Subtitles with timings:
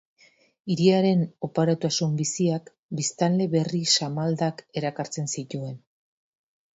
[0.75, 5.77] Hiriaren oparotasun biziak biztanle berri samaldak erakartzen zituen.